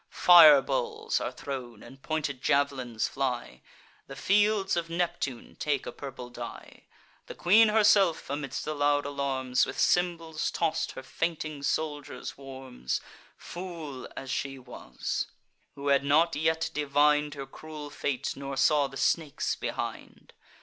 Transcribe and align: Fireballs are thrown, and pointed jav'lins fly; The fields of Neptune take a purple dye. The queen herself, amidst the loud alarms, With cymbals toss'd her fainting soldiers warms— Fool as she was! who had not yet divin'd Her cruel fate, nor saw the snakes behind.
Fireballs 0.09 1.21
are 1.21 1.31
thrown, 1.31 1.83
and 1.83 2.01
pointed 2.01 2.41
jav'lins 2.41 3.07
fly; 3.07 3.61
The 4.07 4.15
fields 4.15 4.75
of 4.75 4.89
Neptune 4.89 5.55
take 5.59 5.85
a 5.85 5.91
purple 5.91 6.31
dye. 6.31 6.85
The 7.27 7.35
queen 7.35 7.67
herself, 7.67 8.27
amidst 8.27 8.65
the 8.65 8.73
loud 8.73 9.05
alarms, 9.05 9.67
With 9.67 9.77
cymbals 9.77 10.49
toss'd 10.49 10.93
her 10.93 11.03
fainting 11.03 11.61
soldiers 11.61 12.35
warms— 12.35 12.99
Fool 13.37 14.07
as 14.17 14.31
she 14.31 14.57
was! 14.57 15.27
who 15.75 15.89
had 15.89 16.03
not 16.03 16.35
yet 16.35 16.71
divin'd 16.73 17.35
Her 17.35 17.45
cruel 17.45 17.91
fate, 17.91 18.33
nor 18.35 18.57
saw 18.57 18.87
the 18.87 18.97
snakes 18.97 19.55
behind. 19.55 20.33